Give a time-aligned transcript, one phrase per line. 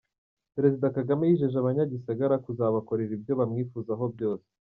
[0.55, 4.47] Perezida Kagame yijeje abanya Gisagara kuzabakorera ibyo bamwifuzaho byose.